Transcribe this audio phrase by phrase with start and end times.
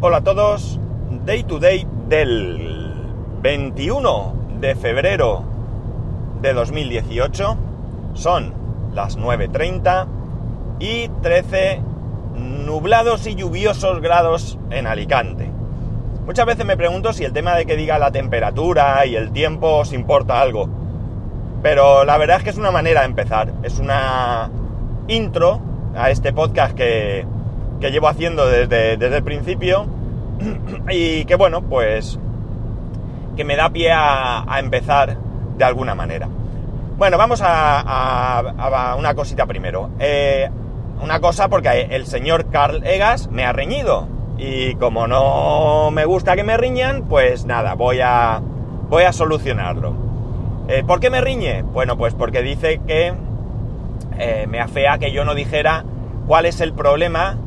[0.00, 0.78] Hola a todos,
[1.26, 2.94] Day to Day del
[3.42, 5.42] 21 de febrero
[6.40, 7.56] de 2018.
[8.14, 8.54] Son
[8.94, 10.06] las 9.30
[10.78, 11.80] y 13
[12.36, 15.50] nublados y lluviosos grados en Alicante.
[16.26, 19.78] Muchas veces me pregunto si el tema de que diga la temperatura y el tiempo
[19.78, 20.68] os importa algo.
[21.60, 23.52] Pero la verdad es que es una manera de empezar.
[23.64, 24.48] Es una
[25.08, 25.58] intro
[25.96, 27.26] a este podcast que,
[27.80, 29.86] que llevo haciendo desde, desde, el principio
[30.90, 32.18] y que bueno, pues
[33.36, 35.16] que me da pie a, empezar
[35.56, 36.28] de alguna manera.
[36.96, 39.90] Bueno, vamos a, a, a una cosita primero.
[40.00, 40.50] Eh,
[41.00, 44.08] una cosa porque el señor Carl Egas me ha reñido
[44.38, 48.40] y como no me gusta que me riñan, pues nada, voy a,
[48.88, 49.94] voy a solucionarlo.
[50.68, 51.62] Eh, ¿Por qué me riñe?
[51.62, 53.14] Bueno, pues porque dice que
[54.18, 55.84] eh, me afea que yo no dijera
[56.26, 57.38] cuál es el problema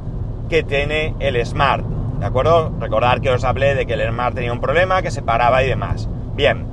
[0.51, 1.85] que tiene el Smart.
[2.19, 2.73] ¿De acuerdo?
[2.77, 5.69] Recordar que os hablé de que el Smart tenía un problema, que se paraba y
[5.69, 6.09] demás.
[6.35, 6.67] Bien,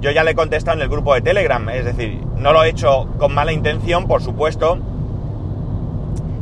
[0.00, 2.68] yo ya le he contestado en el grupo de Telegram, es decir, no lo he
[2.68, 4.78] hecho con mala intención, por supuesto,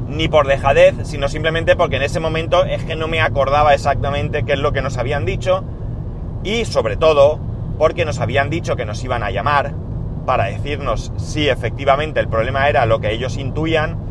[0.09, 4.45] ni por dejadez, sino simplemente porque en ese momento es que no me acordaba exactamente
[4.45, 5.65] qué es lo que nos habían dicho
[6.45, 7.41] y sobre todo
[7.79, 9.73] porque nos habían dicho que nos iban a llamar
[10.27, 14.04] para decirnos si efectivamente el problema era lo que ellos intuían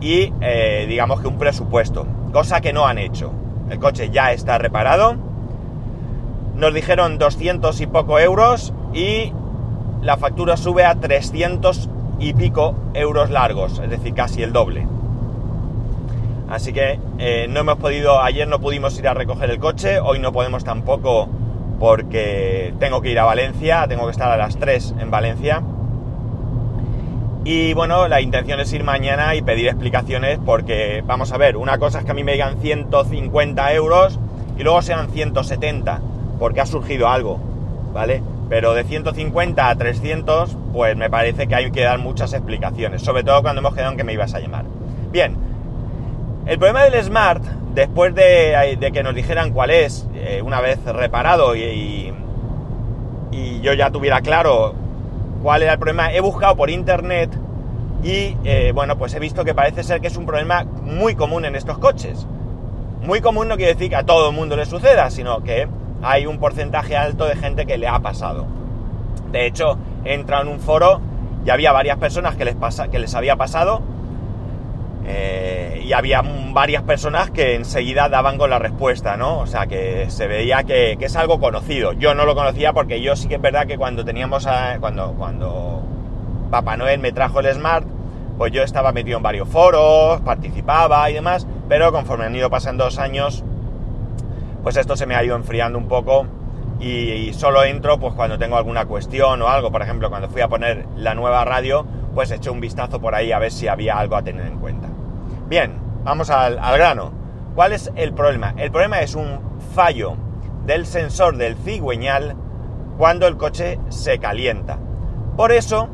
[0.00, 3.32] y eh, digamos que un presupuesto, cosa que no han hecho.
[3.70, 5.16] El coche ya está reparado,
[6.54, 9.32] nos dijeron 200 y poco euros y
[10.02, 11.88] la factura sube a 300
[12.18, 14.86] y pico euros largos, es decir, casi el doble.
[16.48, 20.20] Así que eh, no hemos podido, ayer no pudimos ir a recoger el coche, hoy
[20.20, 21.28] no podemos tampoco
[21.80, 25.62] porque tengo que ir a Valencia, tengo que estar a las 3 en Valencia.
[27.48, 31.78] Y bueno, la intención es ir mañana y pedir explicaciones porque, vamos a ver, una
[31.78, 34.18] cosa es que a mí me digan 150 euros
[34.58, 36.00] y luego sean 170,
[36.40, 37.38] porque ha surgido algo,
[37.94, 38.20] ¿vale?
[38.48, 43.22] Pero de 150 a 300, pues me parece que hay que dar muchas explicaciones, sobre
[43.22, 44.64] todo cuando hemos quedado en que me ibas a llamar.
[45.12, 45.36] Bien,
[46.46, 47.44] el problema del Smart,
[47.76, 52.12] después de, que nos dijeran cuál es, eh, una vez reparado y,
[53.30, 54.74] y, yo ya tuviera claro
[55.46, 57.30] cuál era el problema, he buscado por internet
[58.02, 61.44] y eh, bueno, pues he visto que parece ser que es un problema muy común
[61.44, 62.26] en estos coches.
[63.02, 65.68] Muy común no quiere decir que a todo el mundo le suceda, sino que
[66.02, 68.44] hay un porcentaje alto de gente que le ha pasado.
[69.30, 71.00] De hecho, he entrado en un foro
[71.44, 73.82] y había varias personas que les, pasa, que les había pasado
[75.08, 76.20] eh, y había
[76.52, 79.38] varias personas que enseguida daban con la respuesta, ¿no?
[79.38, 81.92] O sea, que se veía que, es algo conocido.
[81.92, 84.48] Yo no lo conocía porque yo sí que es verdad que cuando teníamos,
[84.80, 85.82] cuando, cuando
[86.50, 87.86] Papá Noel me trajo el Smart,
[88.36, 92.84] pues yo estaba metido en varios foros, participaba y demás, pero conforme han ido pasando
[92.84, 93.44] dos años,
[94.64, 96.26] pues esto se me ha ido enfriando un poco
[96.80, 99.70] y, y solo entro pues cuando tengo alguna cuestión o algo.
[99.70, 103.30] Por ejemplo, cuando fui a poner la nueva radio, pues eché un vistazo por ahí
[103.30, 104.88] a ver si había algo a tener en cuenta.
[105.48, 107.12] Bien, vamos al, grano.
[107.54, 108.52] ¿Cuál es el problema?
[108.56, 109.38] El problema es un
[109.74, 110.16] fallo
[110.64, 112.34] del sensor del cigüeñal
[112.98, 114.76] cuando el coche se calienta.
[115.36, 115.88] Por eso,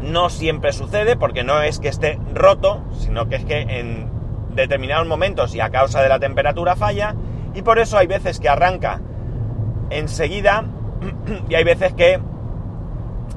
[0.00, 4.08] no siempre sucede, porque no es que esté roto, sino que es que en
[4.54, 7.16] determinados momentos y a causa de la temperatura falla,
[7.54, 9.00] y por eso hay veces que arranca
[9.90, 10.64] enseguida
[11.48, 12.20] y hay veces que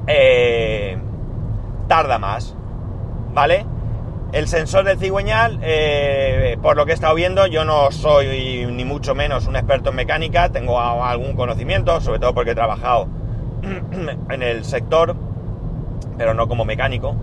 [0.06, 0.98] eh,
[1.88, 2.56] tarda más,
[3.34, 3.66] ¿vale?
[4.34, 8.84] El sensor del cigüeñal, eh, por lo que he estado viendo, yo no soy ni
[8.84, 13.08] mucho menos un experto en mecánica, tengo algún conocimiento, sobre todo porque he trabajado
[14.32, 15.16] en el sector,
[16.18, 17.16] pero no como mecánico,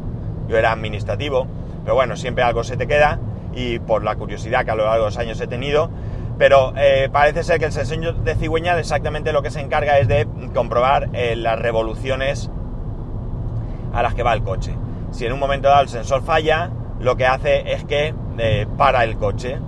[0.46, 1.48] yo era administrativo,
[1.82, 3.18] pero bueno, siempre algo se te queda
[3.56, 5.90] y por la curiosidad que a lo largo de los años he tenido,
[6.38, 10.06] pero eh, parece ser que el sensor de cigüeñal exactamente lo que se encarga es
[10.06, 12.52] de comprobar eh, las revoluciones
[13.92, 14.76] a las que va el coche.
[15.10, 16.70] Si en un momento dado el sensor falla,
[17.00, 19.58] lo que hace es que eh, para el coche.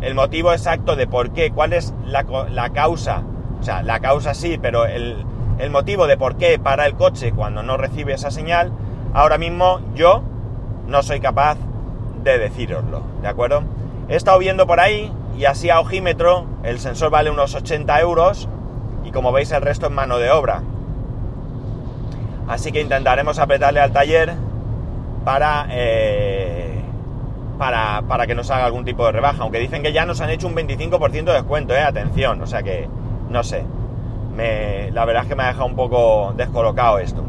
[0.00, 2.24] El motivo exacto de por qué, cuál es la,
[2.70, 3.22] causa,
[3.60, 5.24] o sea, la causa sí, pero el,
[5.58, 8.70] el motivo de por qué para el coche cuando no recibe esa señal,
[9.12, 10.22] ahora mismo yo
[10.86, 11.58] no soy capaz
[12.22, 13.64] de deciroslo, ¿de acuerdo?
[14.08, 18.48] He estado viendo por ahí y así a ojímetro el sensor vale unos 80 euros
[19.04, 20.62] y como veis el resto es mano de obra.
[22.46, 24.34] Así que intentaremos apretarle al taller
[25.24, 26.67] para, eh,
[27.58, 29.42] para, para, que nos haga algún tipo de rebaja.
[29.42, 32.40] Aunque dicen que ya nos han hecho un 25% de descuento, eh, atención.
[32.40, 32.88] O sea que,
[33.28, 33.64] no sé.
[34.34, 37.24] Me, la verdad es que me ha dejado un poco descolocado esto.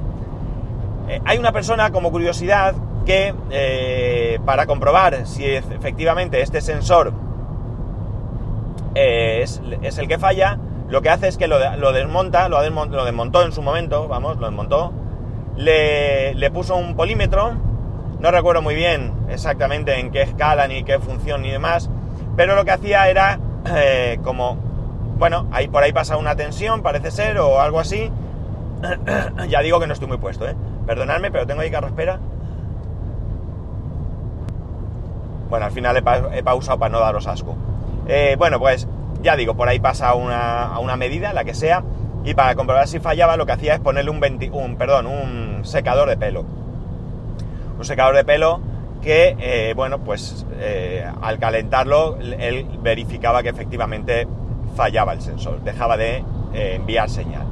[1.07, 3.33] Eh, hay una persona, como curiosidad, que
[4.45, 7.11] para comprobar si efectivamente este sensor
[8.95, 10.59] eh, es, es el que falla,
[10.89, 14.47] lo que hace es que lo, lo desmonta, lo desmontó en su momento, vamos, lo
[14.47, 14.91] desmontó,
[15.55, 17.53] le, le puso un polímetro,
[18.19, 21.89] no recuerdo muy bien exactamente en qué escala, ni qué función, ni demás,
[22.35, 24.55] pero lo que hacía era eh, como,
[25.17, 28.11] bueno, ahí por ahí pasa una tensión, parece ser, o algo así,
[29.49, 30.55] ya digo que no estoy muy puesto, ¿eh?
[30.85, 32.19] Perdonadme, pero tengo ahí carraspera.
[35.49, 37.55] Bueno, al final he, pa- he pausado para no daros asco.
[38.07, 38.87] Eh, bueno, pues
[39.21, 41.83] ya digo, por ahí pasa una, a una medida, la que sea,
[42.23, 45.65] y para comprobar si fallaba lo que hacía es ponerle un, venti- un perdón, un
[45.65, 46.45] secador de pelo.
[47.79, 48.59] Un secador de pelo
[49.01, 54.27] que, eh, bueno, pues eh, al calentarlo, él verificaba que efectivamente
[54.75, 57.47] fallaba el sensor, dejaba de eh, enviar señal.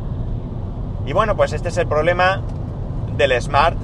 [1.06, 2.42] Y bueno, pues este es el problema
[3.16, 3.78] del Smart,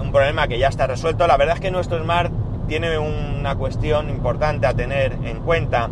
[0.00, 1.26] un problema que ya está resuelto.
[1.26, 2.30] La verdad es que nuestro Smart
[2.68, 5.90] tiene una cuestión importante a tener en cuenta,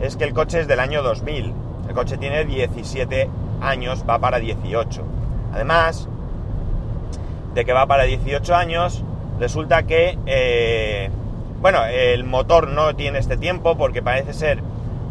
[0.00, 1.52] es que el coche es del año 2000,
[1.86, 3.28] el coche tiene 17
[3.60, 5.02] años, va para 18.
[5.52, 6.08] Además
[7.52, 9.04] de que va para 18 años,
[9.38, 11.10] resulta que, eh,
[11.60, 14.60] bueno, el motor no tiene este tiempo porque parece ser,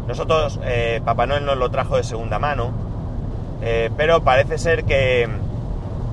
[0.06, 2.72] nosotros, eh, Papá Noel nos lo trajo de segunda mano,
[3.62, 5.28] eh, pero parece ser que,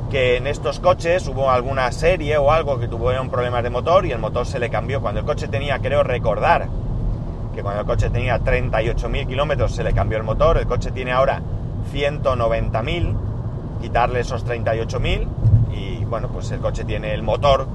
[0.09, 4.11] que en estos coches hubo alguna serie o algo que tuvieron problemas de motor y
[4.11, 5.01] el motor se le cambió.
[5.01, 6.67] Cuando el coche tenía, creo recordar,
[7.53, 11.11] que cuando el coche tenía 38.000 kilómetros se le cambió el motor, el coche tiene
[11.11, 11.41] ahora
[11.93, 13.15] 190.000,
[13.81, 15.27] quitarle esos 38.000
[15.73, 17.67] y bueno, pues el coche tiene el motor,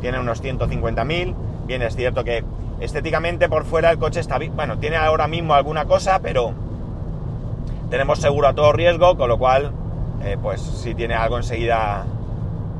[0.00, 1.34] tiene unos 150.000,
[1.66, 2.44] bien es cierto que
[2.80, 6.52] estéticamente por fuera el coche está bien, bueno, tiene ahora mismo alguna cosa, pero
[7.90, 9.72] tenemos seguro a todo riesgo, con lo cual,
[10.22, 12.04] eh, pues si tiene algo enseguida,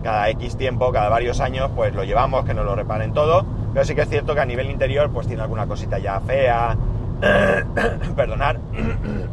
[0.03, 3.45] cada X tiempo, cada varios años, pues lo llevamos, que nos lo reparen todo.
[3.73, 6.77] Pero sí que es cierto que a nivel interior, pues tiene alguna cosita ya fea.
[8.17, 8.61] Perdonar.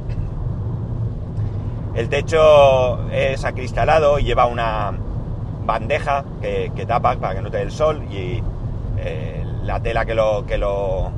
[1.96, 4.94] El techo es acristalado y lleva una
[5.66, 8.42] bandeja que, que tapa para que no te dé el sol y
[8.98, 11.12] eh, la tela que lo, que lo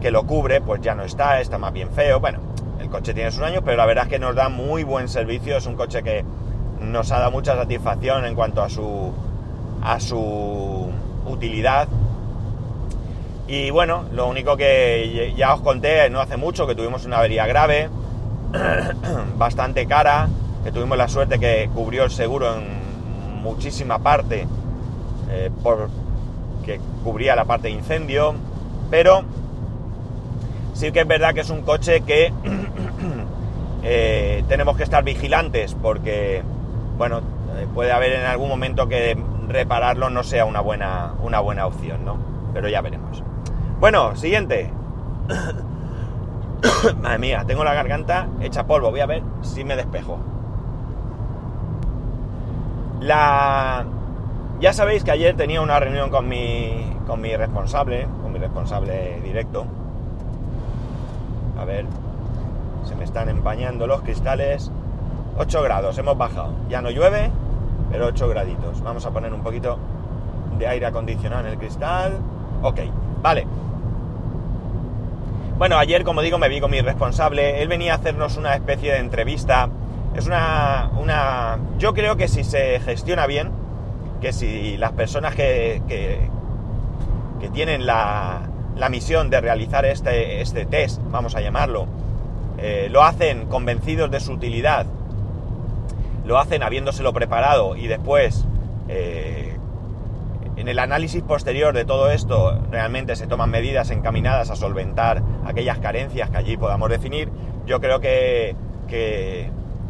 [0.00, 2.20] que lo cubre pues ya no está, está más bien feo.
[2.20, 2.38] Bueno,
[2.80, 5.56] el coche tiene sus años, pero la verdad es que nos da muy buen servicio.
[5.56, 6.24] Es un coche que
[6.80, 9.12] nos ha dado mucha satisfacción en cuanto a su
[9.82, 10.90] a su
[11.26, 11.88] utilidad.
[13.46, 17.46] Y bueno, lo único que ya os conté no hace mucho que tuvimos una avería
[17.46, 17.88] grave,
[19.38, 20.28] bastante cara,
[20.64, 22.77] que tuvimos la suerte que cubrió el seguro en
[23.38, 24.46] muchísima parte,
[25.30, 25.88] eh, por
[26.64, 28.34] que cubría la parte de incendio,
[28.90, 29.22] pero
[30.74, 32.32] sí que es verdad que es un coche que
[33.82, 36.42] eh, tenemos que estar vigilantes porque,
[36.96, 37.20] bueno,
[37.56, 39.16] eh, puede haber en algún momento que
[39.48, 42.18] repararlo no sea una buena, una buena opción, ¿no?
[42.52, 43.22] Pero ya veremos.
[43.80, 44.70] Bueno, siguiente.
[47.00, 48.90] Madre mía, tengo la garganta hecha polvo.
[48.90, 50.18] Voy a ver si me despejo.
[53.00, 53.84] La...
[54.60, 59.20] Ya sabéis que ayer tenía una reunión con mi, con mi responsable, con mi responsable
[59.22, 59.66] directo.
[61.58, 61.86] A ver,
[62.84, 64.70] se me están empañando los cristales.
[65.38, 66.54] 8 grados, hemos bajado.
[66.68, 67.30] Ya no llueve,
[67.90, 68.82] pero 8 graditos.
[68.82, 69.78] Vamos a poner un poquito
[70.58, 72.18] de aire acondicionado en el cristal.
[72.62, 72.80] Ok,
[73.22, 73.46] vale.
[75.56, 77.62] Bueno, ayer, como digo, me vi con mi responsable.
[77.62, 79.68] Él venía a hacernos una especie de entrevista.
[80.18, 80.90] Es una.
[80.98, 83.52] una yo creo que si se gestiona bien,
[84.20, 88.40] que si las personas que, que, tienen la,
[88.76, 91.86] la, misión de realizar este, este test, vamos a llamarlo,
[92.58, 94.86] eh, lo hacen convencidos de su utilidad,
[96.26, 98.44] lo hacen habiéndoselo preparado y después,
[98.88, 99.56] eh,
[100.56, 105.78] en el análisis posterior de todo esto, realmente se toman medidas encaminadas a solventar aquellas
[105.78, 107.30] carencias que allí podamos definir,
[107.66, 108.56] yo creo que,
[108.88, 109.48] que,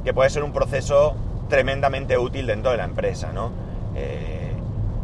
[0.09, 1.15] que puede ser un proceso
[1.51, 3.51] tremendamente útil dentro de la empresa, ¿no?
[3.95, 4.55] Eh,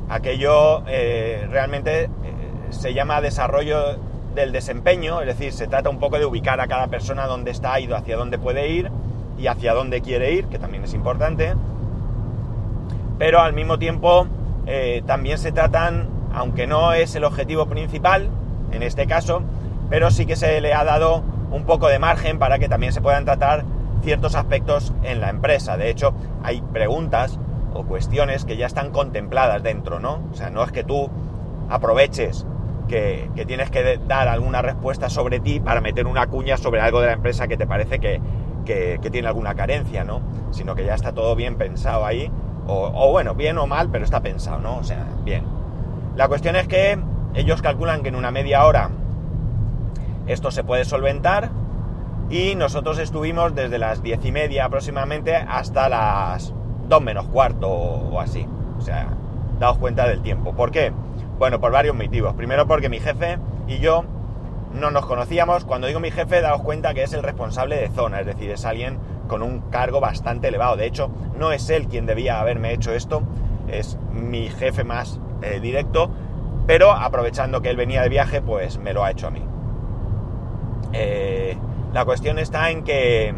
[0.09, 2.09] aquello eh, realmente eh,
[2.71, 3.99] se llama desarrollo
[4.35, 7.79] del desempeño, es decir, se trata un poco de ubicar a cada persona dónde está
[7.81, 8.91] ido, hacia dónde puede ir
[9.37, 11.53] y hacia dónde quiere ir, que también es importante.
[13.19, 14.27] Pero al mismo tiempo
[15.05, 18.31] también se tratan, aunque no es el objetivo principal,
[18.73, 19.43] en este caso,
[19.91, 23.03] pero sí que se le ha dado un poco de margen para que también se
[23.03, 23.65] puedan tratar
[24.03, 25.77] ciertos aspectos en la empresa.
[25.77, 27.39] De hecho, hay preguntas
[27.73, 30.21] o cuestiones que ya están contempladas dentro, ¿no?
[30.33, 31.11] O sea, no es que tú
[31.69, 32.47] aproveches
[32.89, 37.07] que, tienes que dar alguna respuesta sobre ti para meter una cuña sobre algo de
[37.07, 38.21] la empresa que te parece que
[39.11, 40.21] tiene alguna carencia, ¿no?
[40.51, 42.31] Sino que ya está todo bien pensado ahí,
[42.67, 44.77] o, o, bueno, bien o mal, pero está pensado, ¿no?
[44.79, 45.45] O sea, bien.
[46.17, 46.99] La cuestión es que
[47.35, 48.91] ellos calculan que en una media hora
[50.27, 51.51] esto se puede solventar
[52.31, 56.53] y nosotros estuvimos desde las diez y media aproximadamente hasta las
[56.89, 58.47] dos menos cuarto o así.
[58.79, 59.09] O sea,
[59.59, 60.55] daos cuenta del tiempo.
[60.55, 60.93] ¿Por qué?
[61.39, 62.35] Bueno, por varios motivos.
[62.35, 63.39] Primero porque mi jefe
[63.69, 64.05] y yo
[64.73, 65.65] no nos conocíamos.
[65.65, 68.65] Cuando digo mi jefe, daos cuenta que es el responsable de zona, es decir, es
[68.65, 70.77] alguien con un cargo bastante elevado.
[70.77, 73.23] De hecho, no es él quien debía haberme hecho esto,
[73.69, 76.11] es mi jefe más eh, directo,
[76.67, 79.45] pero aprovechando que él venía de viaje, pues me lo ha hecho a mí.
[80.93, 81.57] Eh,
[81.95, 83.33] la cuestión está en que,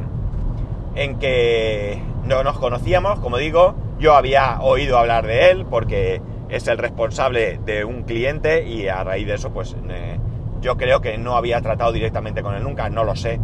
[0.94, 6.66] en que no nos conocíamos, como digo, yo había oído hablar de él porque es
[6.66, 10.18] el responsable de un cliente y a raíz de eso, pues eh,
[10.62, 13.38] yo creo que no había tratado directamente con él nunca, no lo sé.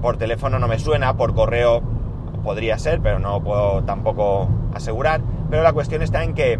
[0.00, 1.82] por teléfono no me suena, por correo
[2.42, 5.20] podría ser, pero no puedo tampoco asegurar.
[5.50, 6.58] Pero la cuestión está en que,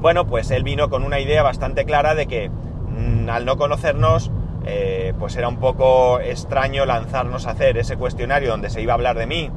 [0.00, 4.32] bueno, pues él vino con una idea bastante clara de que mm, al no conocernos,
[4.66, 8.96] eh, pues era un poco extraño lanzarnos a hacer ese cuestionario donde se iba a
[8.96, 9.50] hablar de mí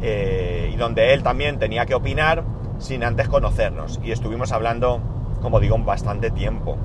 [0.00, 2.44] eh, y donde él también tenía que opinar
[2.78, 4.00] sin antes conocernos.
[4.02, 5.00] Y estuvimos hablando,
[5.40, 6.76] como digo, bastante tiempo.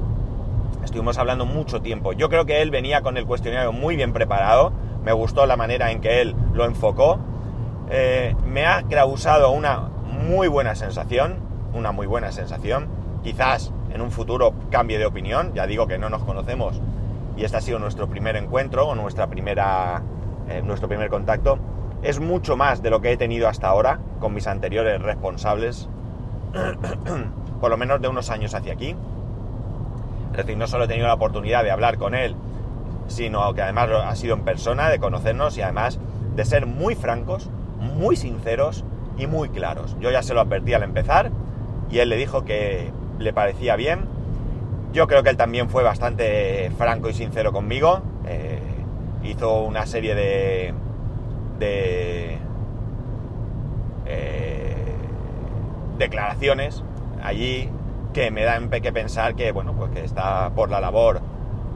[0.83, 2.13] Estuvimos hablando mucho tiempo.
[2.13, 4.71] Yo creo que él venía con el cuestionario muy bien preparado.
[5.03, 7.19] Me gustó la manera en que él lo enfocó.
[7.89, 11.37] Eh, me ha causado una muy buena sensación.
[11.73, 12.87] Una muy buena sensación.
[13.23, 15.53] Quizás en un futuro cambie de opinión.
[15.53, 16.81] Ya digo que no nos conocemos
[17.39, 20.01] y este ha sido nuestro primer encuentro o nuestra primera,
[20.49, 21.57] eh, nuestro primer contacto.
[22.01, 25.87] Es mucho más de lo que he tenido hasta ahora con mis anteriores responsables,
[27.61, 28.93] por lo menos de unos años hacia aquí.
[30.31, 32.35] Es decir, no solo he tenido la oportunidad de hablar con él,
[33.07, 35.97] sino que además ha sido en persona, de conocernos y además
[36.35, 38.83] de ser muy francos, muy sinceros
[39.17, 39.95] y muy claros.
[40.01, 41.31] Yo ya se lo advertí al empezar
[41.89, 44.18] y él le dijo que le parecía bien.
[44.91, 48.01] Yo creo que él también fue bastante franco y sincero conmigo.
[48.25, 48.59] Eh,
[49.23, 50.73] hizo una serie de,
[51.59, 52.37] de
[54.07, 54.75] eh,
[55.97, 56.83] declaraciones
[57.21, 57.69] allí
[58.13, 61.21] que me dan que pensar que, bueno, pues que está por la labor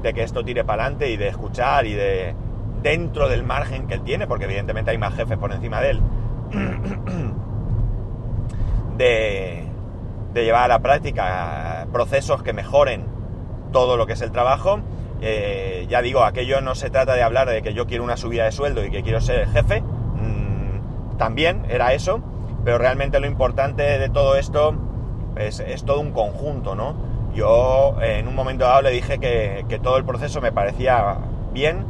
[0.02, 2.36] de que esto tire para adelante y de escuchar y de
[2.82, 6.02] dentro del margen que él tiene, porque evidentemente hay más jefes por encima de él,
[8.98, 9.64] de,
[10.34, 13.06] de llevar a la práctica procesos que mejoren
[13.72, 14.82] todo lo que es el trabajo.
[15.22, 18.44] Eh, ya digo, aquello no se trata de hablar de que yo quiero una subida
[18.44, 22.20] de sueldo y que quiero ser el jefe, mm, también era eso,
[22.66, 24.76] pero realmente lo importante de todo esto
[25.38, 26.96] es, todo un conjunto, ¿no?
[27.34, 31.18] Yo en un momento dado le dije que, todo el proceso me parecía
[31.52, 31.86] bien,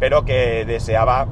[0.00, 1.28] pero que deseaba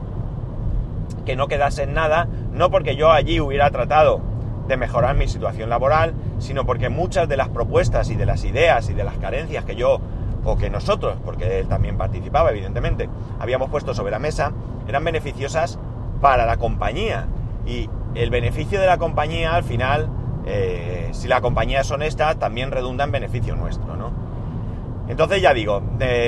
[1.27, 4.21] que no quedase en nada, no porque yo allí hubiera tratado
[4.69, 8.91] de mejorar mi situación laboral, sino porque muchas de las propuestas y de las ideas
[8.91, 10.01] y de las carencias que yo,
[10.45, 14.53] o que nosotros, porque él también participaba evidentemente, habíamos puesto sobre la mesa,
[14.89, 15.79] eran beneficiosas
[16.21, 17.29] para la compañía.
[17.67, 20.09] Y el beneficio de la compañía al final
[20.47, 24.11] eh, si la compañía es honesta, también redunda en beneficio nuestro, ¿no?
[25.09, 25.83] Entonces ya digo,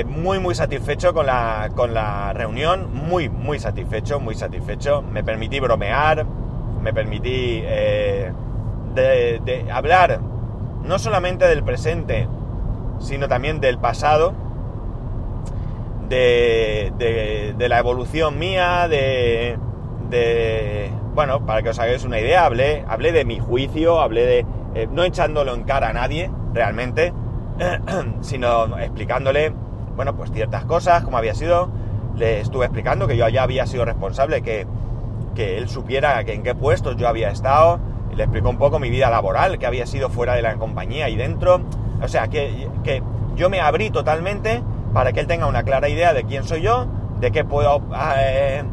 [0.05, 5.01] muy muy satisfecho con la, con la reunión, muy muy satisfecho, muy satisfecho.
[5.01, 6.25] Me permití bromear,
[6.81, 8.31] me permití eh,
[8.93, 10.19] de, hablar
[10.83, 12.27] no solamente del presente,
[12.99, 14.33] sino también del pasado,
[16.09, 19.57] de, de la evolución mía, de,
[21.13, 24.45] bueno, para que os hagáis una idea, hablé, hablé de mi juicio, hablé de,
[24.75, 27.13] eh, no echándolo en cara a nadie, realmente,
[28.21, 29.53] sino explicándole,
[29.95, 31.69] bueno, pues ciertas cosas, como había sido,
[32.15, 34.67] le estuve explicando que yo ya había sido responsable, que,
[35.35, 37.79] que él supiera que en qué puestos yo había estado,
[38.15, 41.15] le explicó un poco mi vida laboral, que había sido fuera de la compañía y
[41.15, 41.61] dentro,
[42.01, 43.01] o sea, que, que
[43.35, 44.61] yo me abrí totalmente
[44.93, 46.87] para que él tenga una clara idea de quién soy yo,
[47.19, 47.81] de qué puedo...
[48.17, 48.63] Eh,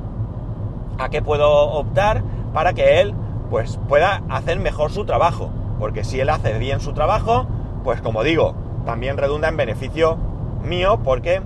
[1.01, 3.15] a qué puedo optar para que él
[3.49, 5.51] pues pueda hacer mejor su trabajo.
[5.79, 7.47] Porque si él hace bien su trabajo,
[7.83, 8.55] pues como digo,
[8.85, 10.19] también redunda en beneficio
[10.63, 11.41] mío porque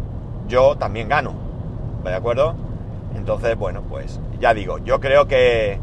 [0.48, 1.32] yo también gano.
[2.02, 2.54] ¿De acuerdo?
[3.16, 5.78] Entonces, bueno, pues ya digo, yo creo que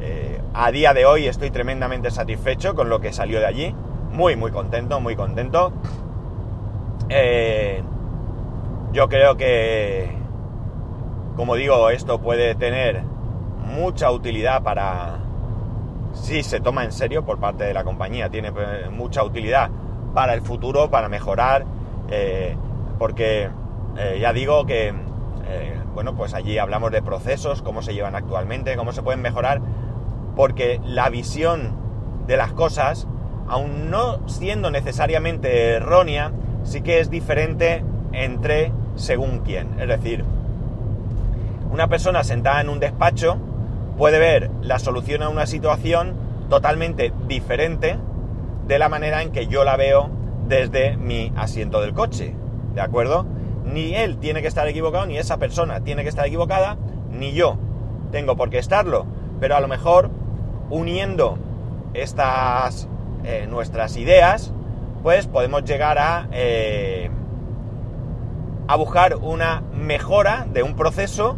[0.00, 3.74] eh, a día de hoy estoy tremendamente satisfecho con lo que salió de allí.
[4.12, 5.72] Muy, muy contento, muy contento.
[7.08, 7.82] Eh,
[8.92, 10.16] yo creo que
[11.36, 13.02] como digo, esto puede tener
[13.74, 15.20] mucha utilidad para,
[16.12, 19.70] si se toma en serio por parte de la compañía, tiene eh, mucha utilidad
[20.12, 21.64] para el futuro, para mejorar,
[22.10, 22.54] eh,
[22.98, 23.50] porque
[24.18, 24.94] ya digo que,
[25.92, 29.60] bueno, pues allí hablamos de procesos, cómo se llevan actualmente, cómo se pueden mejorar,
[30.36, 31.76] porque la visión
[32.26, 33.06] de las cosas,
[33.48, 36.32] aun no siendo necesariamente errónea,
[36.64, 39.80] sí que es diferente entre según quién.
[39.80, 40.24] Es decir,
[41.70, 43.38] una persona sentada en un despacho
[43.96, 46.14] puede ver la solución a una situación
[46.48, 47.98] totalmente diferente
[48.66, 50.10] de la manera en que yo la veo
[50.48, 52.34] desde mi asiento del coche.
[52.74, 53.26] ¿De acuerdo?
[53.64, 56.76] Ni él tiene que estar equivocado, ni esa persona tiene que estar equivocada,
[57.10, 57.56] ni yo
[58.10, 59.06] tengo por qué estarlo.
[59.40, 60.10] Pero a lo mejor
[60.72, 61.38] uniendo
[61.92, 62.88] estas
[63.24, 64.52] eh, nuestras ideas,
[65.02, 67.10] pues podemos llegar a, eh,
[68.78, 71.36] buscar una mejora de un proceso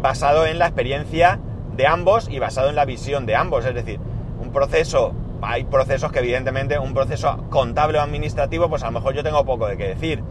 [0.00, 1.38] basado en la experiencia
[1.76, 3.64] de ambos y basado en la visión de ambos.
[3.64, 4.00] Es decir,
[4.40, 9.14] un proceso, hay procesos que evidentemente, un proceso contable o administrativo, pues a lo mejor
[9.14, 10.24] yo tengo poco de qué decir.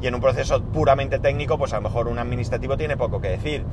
[0.00, 3.30] Y en un proceso puramente técnico, pues a lo mejor un administrativo tiene poco que
[3.30, 3.64] decir.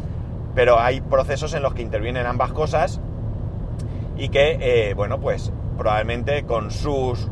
[0.56, 3.00] Pero hay procesos en los que intervienen ambas cosas
[4.17, 7.27] y que, eh, bueno, pues probablemente con sus...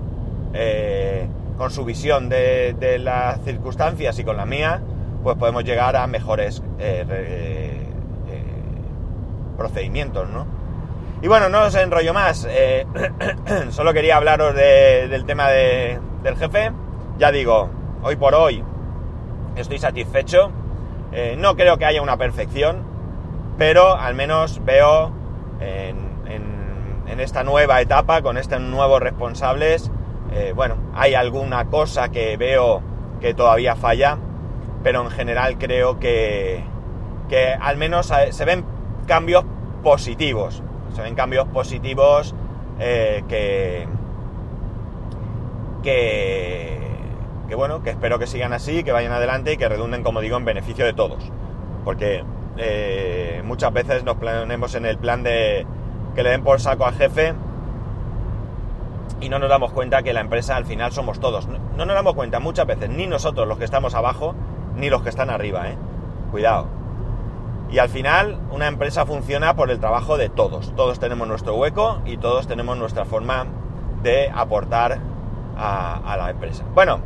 [0.54, 4.82] Eh, con su visión de, las circunstancias y con la mía,
[5.22, 7.86] pues podemos llegar a mejores eh,
[9.58, 10.48] procedimientos, ¿no?
[11.22, 12.48] Y bueno, no os enrollo más,
[13.70, 16.72] solo quería hablaros del tema del jefe.
[17.20, 17.70] Ya digo,
[18.02, 18.64] hoy por hoy
[19.56, 20.52] estoy satisfecho.
[21.38, 22.84] no creo que haya una perfección,
[23.60, 25.12] pero al menos veo
[25.60, 26.11] en
[27.08, 29.92] en esta nueva etapa, con estos nuevos responsables,
[30.34, 32.82] eh, bueno, hay alguna cosa que veo
[33.20, 34.18] que todavía falla,
[34.84, 36.64] pero en general creo que,
[37.30, 38.66] que al menos se ven
[39.08, 39.44] cambios
[39.84, 40.64] positivos.
[40.94, 42.36] Se ven cambios positivos
[42.80, 43.88] eh, que,
[45.84, 50.38] que, bueno, que espero que sigan así, que vayan adelante y que redunden, como digo,
[50.38, 51.32] en beneficio de todos.
[51.84, 52.24] Porque
[52.58, 55.66] eh, muchas veces nos ponemos en el plan de
[56.16, 57.34] que le den por saco al jefe
[59.22, 61.48] y no nos damos cuenta que la empresa al final somos todos.
[61.48, 64.36] No, nos damos cuenta muchas veces, ni nosotros los que estamos abajo,
[64.76, 65.78] ni los que están arriba, ¿eh?
[66.32, 66.68] Cuidado.
[67.70, 70.76] Y al final una empresa funciona por el trabajo de todos.
[70.76, 73.46] Todos tenemos nuestro hueco y todos tenemos nuestra forma
[74.02, 75.00] de aportar
[75.58, 76.66] a, la empresa.
[76.74, 77.00] Bueno,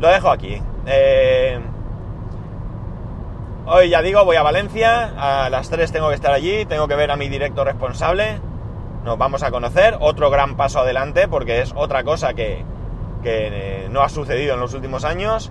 [0.00, 0.62] lo dejo aquí.
[0.86, 1.58] Eh,
[3.66, 6.96] Hoy ya digo, voy a Valencia, a las 3 tengo que estar allí, tengo que
[6.96, 8.38] ver a mi directo responsable,
[9.04, 12.62] nos vamos a conocer, otro gran paso adelante porque es otra cosa que,
[13.22, 15.50] que no ha sucedido en los últimos años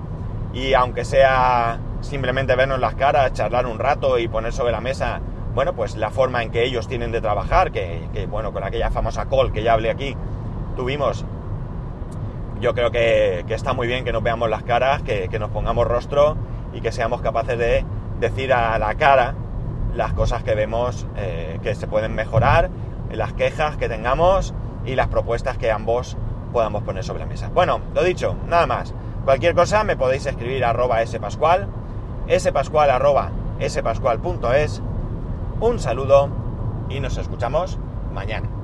[0.54, 5.20] y aunque sea simplemente vernos las caras, charlar un rato y poner sobre la mesa,
[5.56, 9.26] bueno, pues la forma en que ellos tienen de trabajar, que, bueno, con aquella famosa
[9.26, 10.16] call que ya hablé aquí,
[10.76, 11.26] tuvimos,
[12.62, 15.88] yo creo que, está muy bien que nos veamos las caras, que, que nos pongamos
[15.88, 16.38] rostro
[16.74, 17.84] y que seamos capaces de
[18.20, 19.36] decir a la cara
[19.96, 22.70] las cosas que vemos eh, que se pueden mejorar,
[23.12, 24.54] las quejas que tengamos
[24.86, 26.18] y las propuestas que ambos
[26.52, 27.50] podamos poner sobre la mesa.
[27.54, 28.94] Bueno, lo dicho, nada más.
[29.26, 31.68] Cualquier cosa me podéis escribir arroba spascual,
[32.38, 34.82] spascual arroba spascual.es.
[35.60, 36.30] Un saludo
[36.90, 37.78] y nos escuchamos
[38.12, 38.63] mañana.